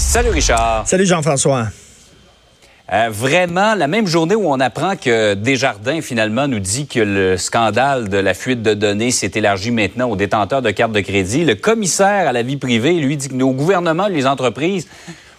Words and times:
Salut 0.00 0.30
Richard. 0.30 0.88
Salut 0.88 1.06
Jean-François. 1.06 1.68
Euh, 2.92 3.10
vraiment, 3.12 3.74
la 3.74 3.86
même 3.86 4.08
journée 4.08 4.34
où 4.34 4.50
on 4.50 4.58
apprend 4.58 4.96
que 4.96 5.34
Desjardins 5.34 6.00
finalement 6.00 6.48
nous 6.48 6.58
dit 6.58 6.88
que 6.88 6.98
le 6.98 7.36
scandale 7.36 8.08
de 8.08 8.16
la 8.16 8.34
fuite 8.34 8.62
de 8.62 8.74
données 8.74 9.12
s'est 9.12 9.30
élargi 9.34 9.70
maintenant 9.70 10.08
aux 10.10 10.16
détenteurs 10.16 10.62
de 10.62 10.70
cartes 10.72 10.90
de 10.90 11.00
crédit, 11.00 11.44
le 11.44 11.54
commissaire 11.54 12.26
à 12.26 12.32
la 12.32 12.42
vie 12.42 12.56
privée 12.56 12.94
lui 12.94 13.16
dit 13.16 13.28
que 13.28 13.34
nos 13.34 13.52
gouvernements, 13.52 14.08
les 14.08 14.26
entreprises 14.26 14.88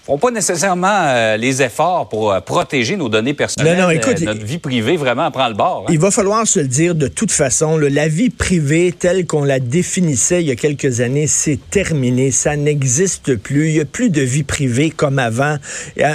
font 0.06 0.18
pas 0.18 0.32
nécessairement 0.32 0.88
euh, 1.06 1.38
les 1.38 1.62
efforts 1.62 2.10
pour 2.10 2.32
euh, 2.32 2.40
protéger 2.40 2.98
nos 2.98 3.08
données 3.08 3.36
personnelles. 3.36 3.78
Non, 3.78 3.84
non, 3.84 3.90
écoute, 3.92 4.16
euh, 4.22 4.26
notre 4.26 4.44
vie 4.44 4.58
privée 4.58 4.98
vraiment 4.98 5.30
prend 5.30 5.48
le 5.48 5.54
bord. 5.54 5.86
hein. 5.88 5.92
Il 5.94 6.00
va 6.00 6.10
falloir 6.10 6.48
se 6.48 6.60
le 6.60 6.68
dire 6.68 6.96
de 6.96 7.08
toute 7.08 7.32
façon. 7.32 7.78
là, 7.78 7.88
la 7.90 8.08
vie 8.08 8.32
privée 8.32 8.94
telle 8.98 9.28
qu'on 9.28 9.44
la 9.44 9.60
définissait 9.60 10.42
il 10.42 10.48
y 10.48 10.52
a 10.52 10.56
quelques 10.56 11.02
années, 11.02 11.28
c'est 11.28 11.60
terminé. 11.70 12.32
Ça 12.32 12.56
n'existe 12.56 13.36
plus. 13.36 13.70
Il 13.70 13.74
n'y 13.76 13.80
a 13.80 13.86
plus 13.86 14.10
de 14.10 14.22
vie 14.22 14.44
privée 14.44 14.90
comme 14.90 15.20
avant. 15.20 15.58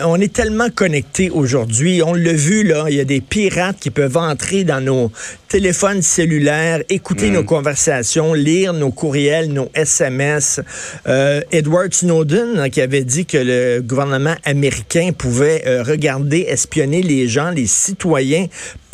On 0.05 0.21
est 0.21 0.33
tellement 0.33 0.69
connectés 0.69 1.31
aujourd'hui. 1.31 2.03
On 2.03 2.15
l'a 2.15 2.33
vu, 2.33 2.65
là. 2.65 2.87
Il 2.89 2.97
y 2.97 3.01
a 3.01 3.05
des 3.05 3.21
pirates 3.21 3.79
qui 3.79 3.91
peuvent 3.91 4.17
entrer 4.17 4.65
dans 4.65 4.81
nos 4.81 5.13
téléphones 5.49 6.03
cellulaires, 6.03 6.83
écouter 6.89 7.31
nos 7.31 7.45
conversations, 7.45 8.35
lire 8.35 8.73
nos 8.73 8.91
courriels, 8.91 9.53
nos 9.53 9.69
SMS. 9.75 10.61
Edward 11.07 11.95
Snowden, 11.95 12.59
hein, 12.59 12.69
qui 12.69 12.81
avait 12.81 13.05
dit 13.05 13.27
que 13.27 13.39
le 13.39 13.76
gouvernement 13.81 14.35
américain 14.45 15.11
pouvait 15.17 15.63
euh, 15.67 15.83
regarder, 15.83 16.41
espionner 16.41 17.03
les 17.03 17.29
gens, 17.29 17.51
les 17.51 17.67
citoyens, 17.67 18.47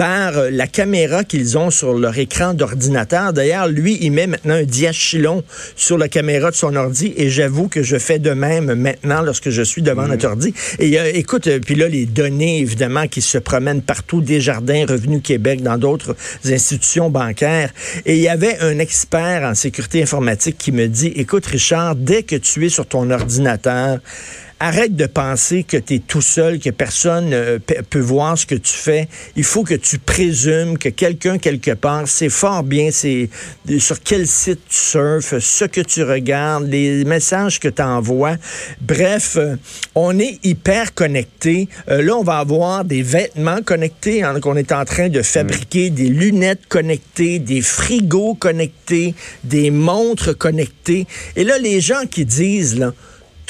par 0.02 0.36
euh, 0.36 0.50
la 0.50 0.66
caméra 0.66 1.22
qu'ils 1.22 1.56
ont 1.56 1.70
sur 1.70 1.94
leur 1.94 2.18
écran 2.18 2.54
d'ordinateur. 2.54 3.32
D'ailleurs, 3.32 3.68
lui, 3.68 3.98
il 4.00 4.10
met 4.10 4.26
maintenant 4.26 4.54
un 4.54 4.64
diachylon 4.64 5.44
sur 5.76 5.96
la 5.96 6.08
caméra 6.08 6.50
de 6.50 6.56
son 6.56 6.74
ordi 6.74 7.12
et 7.16 7.30
j'avoue 7.30 7.68
que 7.68 7.84
je 7.84 7.96
fais 7.98 8.18
de 8.18 8.30
même 8.30 8.74
maintenant 8.74 9.22
lorsque 9.22 9.50
je 9.50 9.62
suis 9.62 9.80
devant 9.80 10.08
notre 10.08 10.26
ordi. 10.26 10.54
Et 10.80 10.98
euh, 10.98 11.10
écoute, 11.14 11.46
euh, 11.46 11.60
puis 11.60 11.76
là, 11.76 11.88
les 11.88 12.06
données, 12.06 12.58
évidemment, 12.58 13.06
qui 13.06 13.20
se 13.22 13.38
promènent 13.38 13.80
partout, 13.80 14.20
Desjardins, 14.20 14.86
Revenu 14.88 15.20
Québec, 15.20 15.62
dans 15.62 15.78
d'autres 15.78 16.16
institutions 16.44 17.08
bancaires. 17.08 17.70
Et 18.04 18.16
il 18.16 18.22
y 18.22 18.28
avait 18.28 18.58
un 18.58 18.80
expert 18.80 19.42
en 19.44 19.54
sécurité 19.54 20.02
informatique 20.02 20.56
qui 20.58 20.72
me 20.72 20.88
dit, 20.88 21.12
écoute, 21.14 21.46
Richard, 21.46 21.94
dès 21.94 22.24
que 22.24 22.34
tu 22.34 22.66
es 22.66 22.70
sur 22.70 22.86
ton 22.86 23.08
ordinateur, 23.10 24.00
Arrête 24.64 24.94
de 24.94 25.06
penser 25.06 25.64
que 25.64 25.76
tu 25.76 25.94
es 25.94 25.98
tout 25.98 26.20
seul, 26.22 26.60
que 26.60 26.70
personne 26.70 27.32
euh, 27.32 27.58
pe- 27.58 27.82
peut 27.82 27.98
voir 27.98 28.38
ce 28.38 28.46
que 28.46 28.54
tu 28.54 28.72
fais. 28.72 29.08
Il 29.34 29.42
faut 29.42 29.64
que 29.64 29.74
tu 29.74 29.98
présumes 29.98 30.78
que 30.78 30.88
quelqu'un 30.88 31.38
quelque 31.38 31.72
part 31.72 32.06
sait 32.06 32.28
fort 32.28 32.62
bien 32.62 32.90
c'est 32.92 33.28
sur 33.80 34.00
quel 34.00 34.24
site 34.28 34.60
tu 34.68 34.76
surfes, 34.76 35.36
ce 35.40 35.64
que 35.64 35.80
tu 35.80 36.04
regardes, 36.04 36.68
les 36.68 37.04
messages 37.04 37.58
que 37.58 37.66
tu 37.66 37.82
envoies. 37.82 38.36
Bref, 38.80 39.34
euh, 39.36 39.56
on 39.96 40.16
est 40.20 40.38
hyper 40.44 40.94
connecté. 40.94 41.68
Euh, 41.88 42.00
là, 42.00 42.16
on 42.16 42.22
va 42.22 42.38
avoir 42.38 42.84
des 42.84 43.02
vêtements 43.02 43.62
connectés 43.64 44.22
hein, 44.22 44.38
qu'on 44.38 44.54
est 44.54 44.70
en 44.70 44.84
train 44.84 45.08
de 45.08 45.22
fabriquer, 45.22 45.90
des 45.90 46.08
lunettes 46.08 46.66
connectées, 46.68 47.40
des 47.40 47.62
frigos 47.62 48.34
connectés, 48.36 49.16
des 49.42 49.72
montres 49.72 50.38
connectées. 50.38 51.08
Et 51.34 51.42
là, 51.42 51.58
les 51.58 51.80
gens 51.80 52.06
qui 52.08 52.24
disent, 52.24 52.78
là, 52.78 52.92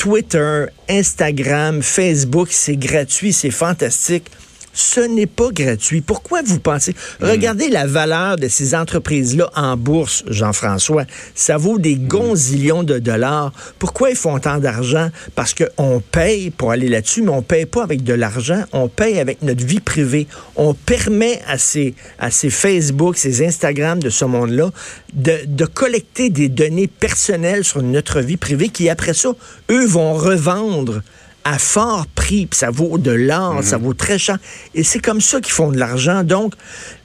Twitter, 0.03 0.67
Instagram, 0.89 1.81
Facebook, 1.81 2.49
c'est 2.51 2.75
gratuit, 2.75 3.33
c'est 3.33 3.53
fantastique. 3.53 4.29
Ce 4.73 5.01
n'est 5.01 5.27
pas 5.27 5.51
gratuit. 5.53 6.01
Pourquoi 6.01 6.43
vous 6.43 6.59
pensez? 6.59 6.95
Regardez 7.21 7.69
la 7.69 7.87
valeur 7.87 8.37
de 8.37 8.49
ces 8.49 8.75
entreprises-là 8.75 9.51
en 9.55 9.77
bourse, 9.77 10.25
Jean-François. 10.29 11.05
Ça 11.35 11.57
vaut 11.57 11.79
des 11.79 11.97
gonzillions 11.97 12.83
de 12.83 12.99
dollars. 12.99 13.53
Pourquoi 13.79 14.11
ils 14.11 14.17
font 14.17 14.39
tant 14.39 14.59
d'argent? 14.59 15.11
Parce 15.35 15.55
qu'on 15.55 16.01
paye 16.01 16.51
pour 16.51 16.71
aller 16.71 16.89
là-dessus, 16.89 17.23
mais 17.23 17.31
on 17.31 17.43
paye 17.43 17.67
pas 17.67 17.83
avec 17.83 18.03
de 18.03 18.15
l'argent, 18.15 18.65
on 18.73 18.89
paye 18.89 19.19
avec 19.19 19.43
notre 19.43 19.65
vie 19.65 19.81
privée. 19.81 20.27
On 20.57 20.75
permet 20.75 21.41
à 21.47 21.59
ces, 21.59 21.95
à 22.19 22.31
ces 22.31 22.51
Facebook, 22.51 23.17
ces 23.17 23.45
Instagram 23.45 24.03
de 24.03 24.11
ce 24.11 24.25
monde-là 24.25 24.71
de, 25.13 25.41
de 25.47 25.65
collecter 25.67 26.31
des 26.31 26.49
données 26.49 26.87
personnelles 26.87 27.65
sur 27.65 27.83
notre 27.83 28.21
vie 28.21 28.37
privée 28.37 28.69
qui, 28.69 28.89
après 28.89 29.15
ça, 29.15 29.31
eux 29.71 29.87
vont 29.87 30.15
revendre 30.15 31.03
à 31.45 31.59
fort 31.59 32.07
prix, 32.07 32.47
puis 32.47 32.59
ça 32.59 32.71
vaut 32.71 32.99
de 32.99 33.11
l'or, 33.11 33.63
ça 33.63 33.77
vaut 33.77 33.95
très 33.95 34.19
cher. 34.19 34.39
Et 34.75 34.83
c'est 34.83 35.01
comme 35.01 35.21
ça 35.21 35.41
qu'ils 35.41 35.53
font 35.53 35.71
de 35.71 35.79
l'argent. 35.79 36.23
Donc, 36.23 36.55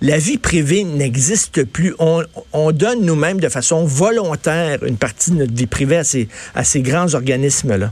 la 0.01 0.17
vie 0.17 0.37
privée 0.37 0.83
n'existe 0.83 1.63
plus. 1.63 1.95
On, 1.99 2.23
on 2.53 2.71
donne 2.71 3.01
nous-mêmes 3.01 3.39
de 3.39 3.49
façon 3.49 3.85
volontaire 3.85 4.83
une 4.83 4.97
partie 4.97 5.31
de 5.31 5.37
notre 5.37 5.53
vie 5.53 5.67
privée 5.67 5.97
à 5.97 6.03
ces, 6.03 6.27
à 6.55 6.63
ces 6.63 6.81
grands 6.81 7.13
organismes-là. 7.13 7.91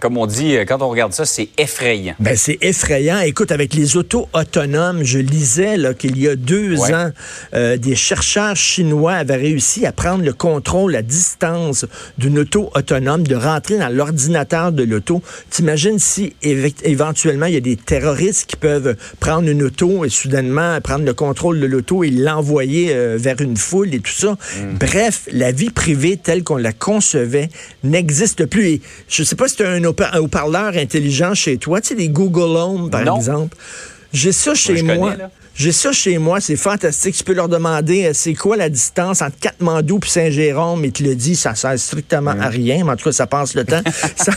Comme 0.00 0.16
on 0.18 0.26
dit, 0.26 0.56
euh, 0.56 0.64
quand 0.64 0.82
on 0.82 0.88
regarde 0.88 1.12
ça, 1.12 1.24
c'est 1.24 1.48
effrayant. 1.58 2.14
Ben, 2.20 2.36
c'est 2.36 2.58
effrayant. 2.60 3.20
Écoute, 3.20 3.52
avec 3.52 3.74
les 3.74 3.96
autos 3.96 4.28
autonomes, 4.32 5.02
je 5.02 5.18
lisais 5.18 5.76
qu'il 5.98 6.18
y 6.18 6.28
a 6.28 6.36
deux 6.36 6.78
Ouais. 6.78 6.94
ans, 6.94 7.10
euh, 7.54 7.76
des 7.76 7.94
chercheurs 7.94 8.56
chinois 8.56 9.14
avaient 9.14 9.36
réussi 9.36 9.84
à 9.86 9.92
prendre 9.92 10.24
le 10.24 10.32
contrôle 10.32 10.94
à 10.96 11.02
distance 11.02 11.86
d'une 12.18 12.38
auto 12.38 12.70
autonome, 12.74 13.26
de 13.26 13.34
rentrer 13.34 13.78
dans 13.78 13.88
l'ordinateur 13.88 14.72
de 14.72 14.82
l'auto. 14.82 15.22
T'imagines 15.50 15.98
si 15.98 16.34
éve- 16.42 16.74
éventuellement 16.84 17.46
il 17.46 17.54
y 17.54 17.56
a 17.56 17.60
des 17.60 17.76
terroristes 17.76 18.46
qui 18.46 18.56
peuvent 18.56 18.96
prendre 19.20 19.48
une 19.48 19.62
auto 19.62 20.04
et 20.04 20.08
soudainement 20.08 20.80
prendre 20.80 21.04
le 21.04 21.14
contrôle 21.14 21.60
de 21.60 21.66
l'auto 21.66 22.04
et 22.04 22.10
l'envoyer 22.10 22.92
euh, 22.92 23.16
vers 23.18 23.40
une 23.40 23.56
foule 23.56 23.94
et 23.94 24.00
tout 24.00 24.12
ça. 24.12 24.36
Bref, 24.78 25.22
la 25.32 25.52
vie 25.52 25.70
privée 25.70 26.16
telle 26.16 26.42
qu'on 26.44 26.56
la 26.56 26.72
concevait 26.72 27.48
n'existe 27.84 28.46
plus. 28.46 28.66
Et 28.68 28.80
je 29.08 29.22
sais 29.22 29.36
pas 29.36 29.48
si 29.48 29.62
un 29.62 29.71
haut- 29.71 29.71
un 29.72 30.18
haut-parleur 30.18 30.76
intelligent 30.76 31.34
chez 31.34 31.56
toi, 31.58 31.80
tu 31.80 31.88
sais, 31.88 31.94
les 31.94 32.08
Google 32.08 32.56
Home, 32.56 32.90
par 32.90 33.04
Non. 33.04 33.16
exemple. 33.16 33.56
J'ai 34.12 34.32
ça 34.32 34.54
chez 34.54 34.82
moi. 34.82 35.14
J'ai 35.54 35.72
ça 35.72 35.92
chez 35.92 36.16
moi, 36.16 36.40
c'est 36.40 36.56
fantastique. 36.56 37.14
Tu 37.14 37.24
peux 37.24 37.34
leur 37.34 37.48
demander 37.48 38.06
euh, 38.06 38.10
c'est 38.14 38.32
quoi 38.32 38.56
la 38.56 38.70
distance 38.70 39.20
entre 39.20 39.38
Katmandou 39.38 40.00
et 40.02 40.08
Saint-Jérôme, 40.08 40.82
et 40.86 40.90
tu 40.90 41.02
le 41.02 41.14
dis, 41.14 41.36
ça 41.36 41.54
sert 41.54 41.78
strictement 41.78 42.30
à 42.40 42.48
rien, 42.48 42.84
mais 42.84 42.92
en 42.92 42.96
tout 42.96 43.04
cas, 43.04 43.12
ça 43.12 43.26
passe 43.26 43.54
le 43.54 43.64
temps. 43.64 43.82
ça, 44.16 44.32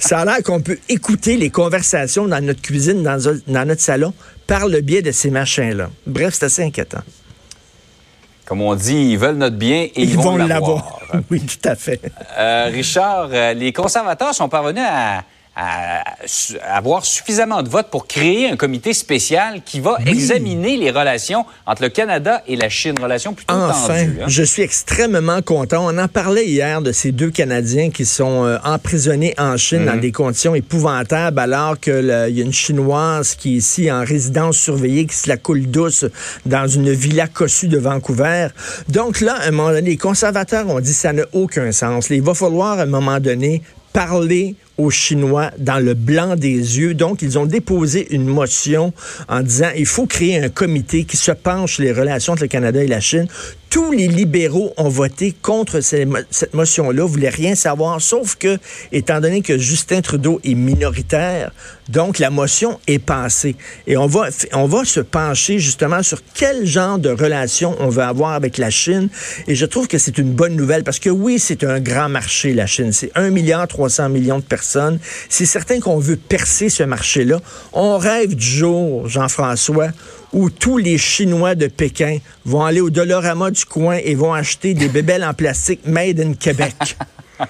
ça 0.00 0.18
a 0.20 0.24
l'air 0.24 0.42
qu'on 0.42 0.60
peut 0.62 0.78
écouter 0.88 1.36
les 1.36 1.50
conversations 1.50 2.26
dans 2.26 2.42
notre 2.42 2.62
cuisine, 2.62 3.02
dans, 3.02 3.18
dans 3.46 3.68
notre 3.68 3.82
salon, 3.82 4.14
par 4.46 4.66
le 4.68 4.80
biais 4.80 5.02
de 5.02 5.12
ces 5.12 5.30
machins-là. 5.30 5.90
Bref, 6.06 6.34
c'est 6.38 6.46
assez 6.46 6.62
inquiétant. 6.62 7.02
Comme 8.44 8.60
on 8.60 8.74
dit, 8.74 9.12
ils 9.12 9.18
veulent 9.18 9.36
notre 9.36 9.56
bien 9.56 9.84
et 9.84 9.92
ils, 9.96 10.16
vont, 10.16 10.36
l'avoir. 10.36 11.00
oui, 11.30 11.40
tout 11.40 11.68
à 11.68 11.74
fait. 11.74 12.00
Euh, 12.36 12.68
Richard, 12.70 13.28
euh, 13.32 13.54
les 13.54 13.72
conservateurs 13.72 14.34
sont 14.34 14.48
parvenus 14.48 14.84
à, 14.86 15.24
à 15.56 16.02
avoir 16.68 17.04
suffisamment 17.04 17.62
de 17.62 17.68
votes 17.68 17.88
pour 17.90 18.06
créer 18.08 18.48
un 18.50 18.56
comité 18.56 18.92
spécial 18.92 19.62
qui 19.64 19.78
va 19.80 19.98
examiner 20.06 20.76
les 20.76 20.90
relations 20.90 21.44
entre 21.66 21.82
le 21.82 21.88
Canada 21.90 22.42
et 22.48 22.56
la 22.56 22.68
Chine, 22.68 22.94
relations 23.00 23.34
plutôt 23.34 23.54
Enfin, 23.54 23.94
tendues. 24.04 24.18
hein. 24.22 24.24
je 24.26 24.42
suis 24.42 24.62
extrêmement 24.62 25.42
content. 25.42 25.86
On 25.88 25.96
en 25.98 26.08
parlait 26.08 26.46
hier 26.46 26.82
de 26.82 26.90
ces 26.92 27.12
deux 27.12 27.30
Canadiens 27.30 27.90
qui 27.90 28.04
sont 28.04 28.44
euh, 28.44 28.58
emprisonnés 28.64 29.34
en 29.38 29.56
Chine 29.56 29.80
Mhm. 29.80 29.86
dans 29.86 29.96
des 29.96 30.12
conditions 30.12 30.54
épouvantables, 30.54 31.38
alors 31.38 31.78
que 31.78 31.90
le- 31.90 32.30
il 32.30 32.38
y 32.38 32.42
a 32.42 32.44
une 32.44 32.52
Chinoise 32.52 33.34
qui 33.36 33.54
est 33.54 33.58
ici 33.58 33.90
en 33.92 34.04
résidence 34.04 34.56
surveillée, 34.56 35.06
qui 35.06 35.16
se 35.16 35.28
la 35.28 35.36
coule 35.36 35.66
douce 35.66 36.04
dans 36.46 36.66
une 36.66 36.90
villa 36.92 37.28
cossue 37.28 37.68
de 37.68 37.78
Vancouver. 37.78 38.48
Donc 38.88 39.20
là, 39.20 39.34
à 39.40 39.48
un 39.48 39.50
moment 39.52 39.70
donné, 39.70 39.90
les 39.90 39.96
conservateurs 39.96 40.68
ont 40.68 40.80
dit 40.80 40.92
ça 40.94 41.12
n'a 41.12 41.24
aucun 41.32 41.70
sens. 41.72 42.10
Il 42.10 42.22
va 42.22 42.34
falloir 42.34 42.78
à 42.78 42.82
un 42.82 42.86
moment 42.86 43.20
donné 43.20 43.62
parler 43.94 44.56
aux 44.76 44.90
Chinois 44.90 45.52
dans 45.56 45.78
le 45.78 45.94
blanc 45.94 46.34
des 46.34 46.78
yeux. 46.78 46.94
Donc, 46.94 47.22
ils 47.22 47.38
ont 47.38 47.46
déposé 47.46 48.12
une 48.12 48.26
motion 48.26 48.92
en 49.28 49.40
disant 49.40 49.68
il 49.76 49.86
faut 49.86 50.04
créer 50.04 50.36
un 50.36 50.48
comité 50.50 51.04
qui 51.04 51.16
se 51.16 51.30
penche 51.30 51.78
les 51.78 51.92
relations 51.92 52.32
entre 52.32 52.42
le 52.42 52.48
Canada 52.48 52.82
et 52.82 52.88
la 52.88 53.00
Chine. 53.00 53.28
Tous 53.74 53.90
les 53.90 54.06
libéraux 54.06 54.72
ont 54.76 54.88
voté 54.88 55.34
contre 55.42 55.80
cette 55.80 56.54
motion-là, 56.54 57.04
voulaient 57.04 57.28
rien 57.28 57.56
savoir, 57.56 58.00
sauf 58.00 58.36
que, 58.36 58.56
étant 58.92 59.20
donné 59.20 59.42
que 59.42 59.58
Justin 59.58 60.00
Trudeau 60.00 60.40
est 60.44 60.54
minoritaire, 60.54 61.50
donc 61.88 62.20
la 62.20 62.30
motion 62.30 62.78
est 62.86 63.00
passée. 63.00 63.56
Et 63.88 63.96
on 63.96 64.06
va, 64.06 64.28
on 64.52 64.66
va 64.66 64.84
se 64.84 65.00
pencher 65.00 65.58
justement 65.58 66.04
sur 66.04 66.20
quel 66.34 66.64
genre 66.64 67.00
de 67.00 67.10
relation 67.10 67.74
on 67.80 67.88
veut 67.88 68.04
avoir 68.04 68.34
avec 68.34 68.58
la 68.58 68.70
Chine. 68.70 69.08
Et 69.48 69.56
je 69.56 69.66
trouve 69.66 69.88
que 69.88 69.98
c'est 69.98 70.18
une 70.18 70.30
bonne 70.30 70.54
nouvelle 70.54 70.84
parce 70.84 71.00
que 71.00 71.10
oui, 71.10 71.40
c'est 71.40 71.64
un 71.64 71.80
grand 71.80 72.08
marché, 72.08 72.54
la 72.54 72.66
Chine. 72.66 72.92
C'est 72.92 73.10
1 73.16 73.30
milliard 73.30 73.66
300 73.66 74.08
millions 74.08 74.38
de 74.38 74.44
personnes. 74.44 75.00
C'est 75.28 75.46
certain 75.46 75.80
qu'on 75.80 75.98
veut 75.98 76.16
percer 76.16 76.68
ce 76.68 76.84
marché-là. 76.84 77.40
On 77.72 77.98
rêve 77.98 78.36
du 78.36 78.46
jour, 78.46 79.08
Jean-François, 79.08 79.88
où 80.34 80.50
tous 80.50 80.76
les 80.76 80.98
Chinois 80.98 81.54
de 81.54 81.68
Pékin 81.68 82.18
vont 82.44 82.64
aller 82.64 82.80
au 82.80 82.90
Dolorama 82.90 83.50
du 83.50 83.64
coin 83.64 83.96
et 84.02 84.14
vont 84.14 84.34
acheter 84.34 84.74
des 84.74 84.88
bébelles 84.88 85.24
en 85.24 85.32
plastique 85.32 85.86
made 85.86 86.20
in 86.20 86.34
Québec. 86.34 86.74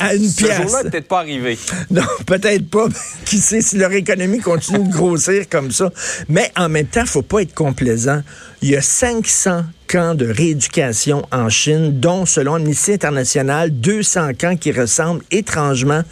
à, 0.00 0.14
une 0.14 0.28
Ce 0.28 0.44
pièce. 0.44 0.56
jour-là 0.62 0.82
n'est 0.84 0.90
peut-être 0.90 1.08
pas 1.08 1.20
arrivé. 1.20 1.58
Non, 1.90 2.02
peut-être 2.26 2.68
pas. 2.68 2.86
Qui 3.24 3.38
sait 3.38 3.60
si 3.60 3.76
leur 3.76 3.92
économie 3.92 4.40
continue 4.40 4.86
de 4.86 4.92
grossir 4.92 5.48
comme 5.48 5.70
ça. 5.70 5.90
Mais 6.28 6.50
en 6.56 6.68
même 6.68 6.86
temps, 6.86 7.04
faut 7.06 7.22
pas 7.22 7.42
être 7.42 7.54
complaisant. 7.54 8.22
Il 8.62 8.70
y 8.70 8.76
a 8.76 8.82
500 8.82 9.64
camps 9.88 10.14
de 10.14 10.26
rééducation 10.26 11.24
en 11.30 11.48
Chine, 11.48 12.00
dont, 12.00 12.26
selon 12.26 12.54
Amnesty 12.54 12.92
International, 12.92 13.70
200 13.70 14.30
camps 14.38 14.56
qui 14.56 14.72
ressemblent 14.72 15.22
étrangement 15.30 16.02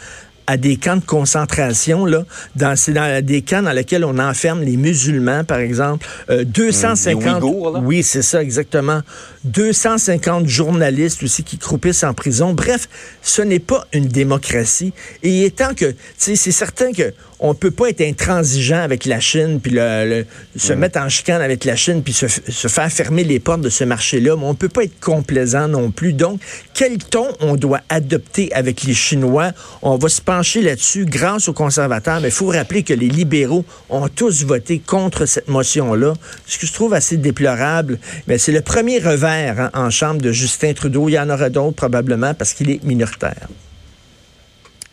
à 0.47 0.57
des 0.57 0.77
camps 0.77 0.97
de 0.97 1.03
concentration, 1.05 2.05
là, 2.05 2.23
dans, 2.55 2.75
c'est 2.75 2.93
dans 2.93 3.23
des 3.23 3.41
camps 3.41 3.61
dans 3.63 3.71
lesquels 3.71 4.05
on 4.05 4.19
enferme 4.19 4.61
les 4.61 4.77
musulmans, 4.77 5.43
par 5.43 5.59
exemple. 5.59 6.05
Euh, 6.29 6.43
250... 6.43 7.23
les 7.23 7.31
Ouïghours, 7.31 7.71
là? 7.71 7.79
Oui, 7.83 8.03
c'est 8.03 8.21
ça, 8.21 8.41
exactement. 8.41 9.01
250 9.45 10.47
journalistes 10.47 11.23
aussi 11.23 11.43
qui 11.43 11.57
croupissent 11.57 12.03
en 12.03 12.13
prison. 12.13 12.53
Bref, 12.53 12.89
ce 13.21 13.41
n'est 13.41 13.59
pas 13.59 13.85
une 13.93 14.07
démocratie. 14.07 14.93
Et 15.23 15.45
étant 15.45 15.73
que, 15.73 15.85
tu 15.91 15.97
sais, 16.17 16.35
c'est 16.35 16.51
certain 16.51 16.91
que 16.91 17.13
on 17.39 17.53
peut 17.53 17.69
pas 17.71 17.89
être 17.89 17.99
intransigeant 18.01 18.79
avec 18.79 19.03
la 19.05 19.19
Chine, 19.19 19.59
puis 19.61 19.71
le, 19.73 20.07
le- 20.07 20.25
se 20.59 20.71
mettre 20.71 20.99
en 20.99 21.09
chicane 21.09 21.41
avec 21.41 21.65
la 21.65 21.75
Chine, 21.75 22.01
puis 22.01 22.13
se 22.13 22.67
faire 22.69 22.89
fermer 22.89 23.25
les 23.25 23.39
portes 23.41 23.59
de 23.61 23.69
ce 23.69 23.83
marché-là, 23.83 24.35
mais 24.37 24.45
on 24.45 24.55
peut 24.55 24.69
pas 24.69 24.83
être 24.83 24.99
complaisant 25.01 25.67
non 25.67 25.91
plus. 25.91 26.13
Donc, 26.13 26.39
quel 26.73 26.97
ton 26.97 27.27
on 27.41 27.55
doit 27.55 27.81
adopter 27.89 28.51
avec 28.53 28.83
les 28.83 28.93
Chinois? 28.93 29.51
On 29.81 29.97
va 29.97 30.07
se 30.07 30.21
pencher 30.35 30.61
là-dessus 30.61 31.05
grâce 31.05 31.47
aux 31.47 31.53
conservateurs, 31.53 32.19
mais 32.19 32.27
il 32.27 32.33
faut 32.33 32.47
rappeler 32.47 32.83
que 32.83 32.93
les 32.93 33.07
libéraux 33.07 33.63
ont 33.89 34.09
tous 34.09 34.43
voté 34.43 34.79
contre 34.79 35.25
cette 35.25 35.47
motion-là, 35.47 36.13
ce 36.45 36.57
que 36.57 36.67
je 36.67 36.73
trouve 36.73 36.93
assez 36.93 37.15
déplorable. 37.15 37.99
Mais 38.27 38.37
c'est 38.37 38.51
le 38.51 38.59
premier 38.59 38.99
revers 38.99 39.59
hein, 39.61 39.71
en 39.73 39.89
chambre 39.89 40.19
de 40.19 40.33
Justin 40.33 40.73
Trudeau. 40.73 41.07
Il 41.07 41.13
y 41.13 41.19
en 41.19 41.29
aura 41.29 41.49
d'autres 41.49 41.77
probablement 41.77 42.33
parce 42.33 42.53
qu'il 42.53 42.69
est 42.69 42.83
minoritaire. 42.83 43.47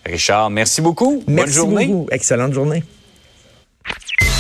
Richard, 0.07 0.49
merci 0.51 0.81
beaucoup. 0.81 1.25
Bonne 1.27 1.35
Merci 1.35 1.55
journée. 1.55 1.87
beaucoup. 1.87 2.07
Excellente 2.13 2.53
journée. 2.53 2.85